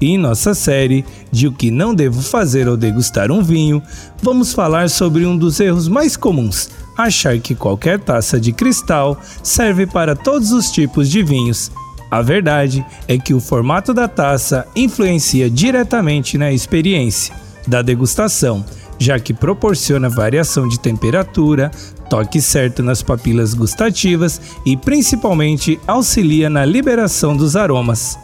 E 0.00 0.10
em 0.10 0.18
nossa 0.18 0.54
série 0.54 1.04
de 1.30 1.46
O 1.46 1.52
que 1.52 1.70
não 1.70 1.94
devo 1.94 2.22
fazer 2.22 2.66
ao 2.66 2.76
degustar 2.76 3.30
um 3.30 3.42
vinho, 3.42 3.82
vamos 4.22 4.52
falar 4.52 4.88
sobre 4.88 5.26
um 5.26 5.36
dos 5.36 5.60
erros 5.60 5.88
mais 5.88 6.16
comuns: 6.16 6.70
achar 6.96 7.38
que 7.38 7.54
qualquer 7.54 7.98
taça 7.98 8.40
de 8.40 8.52
cristal 8.52 9.20
serve 9.42 9.86
para 9.86 10.16
todos 10.16 10.52
os 10.52 10.70
tipos 10.70 11.08
de 11.08 11.22
vinhos. 11.22 11.70
A 12.10 12.22
verdade 12.22 12.84
é 13.06 13.16
que 13.18 13.34
o 13.34 13.40
formato 13.40 13.94
da 13.94 14.08
taça 14.08 14.66
influencia 14.74 15.48
diretamente 15.48 16.36
na 16.36 16.50
experiência 16.50 17.34
da 17.68 17.82
degustação 17.82 18.64
já 19.00 19.18
que 19.18 19.32
proporciona 19.32 20.10
variação 20.10 20.68
de 20.68 20.78
temperatura, 20.78 21.70
toque 22.10 22.40
certo 22.40 22.82
nas 22.82 23.02
papilas 23.02 23.54
gustativas 23.54 24.38
e 24.64 24.76
principalmente 24.76 25.80
auxilia 25.86 26.50
na 26.50 26.66
liberação 26.66 27.34
dos 27.34 27.56
aromas. 27.56 28.18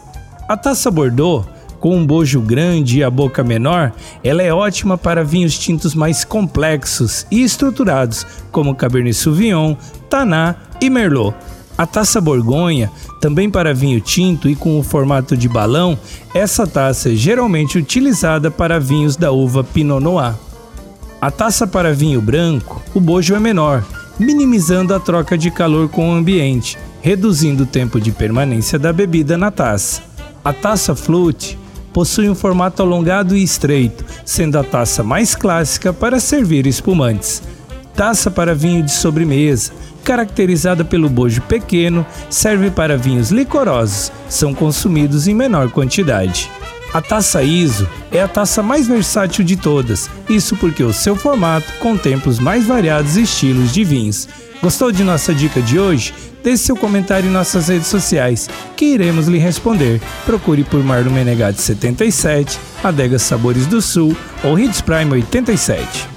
A 0.47 0.55
taça 0.55 0.91
Bordeaux, 0.91 1.49
com 1.79 1.95
um 1.95 2.05
bojo 2.05 2.41
grande 2.41 2.99
e 2.99 3.03
a 3.03 3.09
boca 3.09 3.43
menor, 3.43 3.91
ela 4.23 4.41
é 4.41 4.53
ótima 4.53 4.97
para 4.97 5.23
vinhos 5.23 5.57
tintos 5.57 5.93
mais 5.93 6.23
complexos 6.25 7.25
e 7.31 7.43
estruturados, 7.43 8.25
como 8.51 8.75
Cabernet 8.75 9.15
Sauvignon, 9.15 9.75
Taná 10.09 10.55
e 10.81 10.89
Merlot. 10.89 11.35
A 11.77 11.85
taça 11.85 12.19
Borgonha, 12.19 12.91
também 13.21 13.51
para 13.51 13.73
vinho 13.73 14.01
tinto 14.01 14.49
e 14.49 14.55
com 14.55 14.79
o 14.79 14.83
formato 14.83 15.37
de 15.37 15.47
balão, 15.47 15.97
essa 16.33 16.65
taça 16.65 17.11
é 17.11 17.15
geralmente 17.15 17.77
utilizada 17.77 18.49
para 18.49 18.79
vinhos 18.79 19.15
da 19.15 19.31
uva 19.31 19.63
Pinot 19.63 20.01
Noir. 20.01 20.33
A 21.21 21.29
taça 21.29 21.67
para 21.67 21.93
vinho 21.93 22.19
branco, 22.19 22.81
o 22.95 22.99
bojo 22.99 23.35
é 23.35 23.39
menor, 23.39 23.85
minimizando 24.19 24.93
a 24.93 24.99
troca 24.99 25.37
de 25.37 25.51
calor 25.51 25.87
com 25.87 26.09
o 26.09 26.13
ambiente, 26.13 26.77
reduzindo 27.01 27.63
o 27.63 27.67
tempo 27.67 28.01
de 28.01 28.11
permanência 28.11 28.79
da 28.79 28.91
bebida 28.91 29.37
na 29.37 29.51
taça. 29.51 30.01
A 30.43 30.53
taça 30.53 30.95
flute 30.95 31.59
possui 31.97 32.29
um 32.29 32.35
formato 32.35 32.83
alongado 32.83 33.35
e 33.35 33.41
estreito, 33.41 34.05
sendo 34.23 34.59
a 34.59 34.63
taça 34.63 35.01
mais 35.01 35.33
clássica 35.33 35.91
para 35.91 36.19
servir 36.19 36.67
espumantes. 36.67 37.41
Taça 37.95 38.29
para 38.29 38.53
vinho 38.53 38.83
de 38.83 38.91
sobremesa, 38.91 39.73
caracterizada 40.03 40.85
pelo 40.85 41.09
bojo 41.09 41.41
pequeno, 41.41 42.05
serve 42.29 42.69
para 42.69 42.99
vinhos 42.99 43.31
licorosos, 43.31 44.11
são 44.29 44.53
consumidos 44.53 45.27
em 45.27 45.33
menor 45.33 45.71
quantidade. 45.71 46.51
A 46.97 47.01
taça 47.01 47.43
ISO 47.43 47.87
é 48.11 48.19
a 48.19 48.27
taça 48.27 48.63
mais 48.63 48.87
versátil 48.87 49.45
de 49.45 49.55
todas, 49.55 50.09
isso 50.27 50.55
porque 50.55 50.81
o 50.81 50.91
seu 50.91 51.15
formato 51.15 51.71
contempla 51.73 52.31
os 52.31 52.39
mais 52.39 52.65
variados 52.65 53.17
estilos 53.17 53.71
de 53.71 53.83
vinhos. 53.83 54.27
Gostou 54.63 54.91
de 54.91 55.03
nossa 55.03 55.31
dica 55.31 55.61
de 55.61 55.77
hoje? 55.77 56.11
Deixe 56.43 56.63
seu 56.63 56.75
comentário 56.75 57.29
em 57.29 57.31
nossas 57.31 57.67
redes 57.67 57.85
sociais, 57.85 58.49
que 58.75 58.85
iremos 58.95 59.27
lhe 59.27 59.37
responder. 59.37 60.01
Procure 60.25 60.63
por 60.63 60.83
Marlon 60.83 61.11
Menegatti 61.11 61.61
77, 61.61 62.59
Adega 62.83 63.19
Sabores 63.19 63.67
do 63.67 63.79
Sul 63.79 64.17
ou 64.43 64.57
Hits 64.57 64.81
Prime 64.81 65.11
87. 65.11 66.16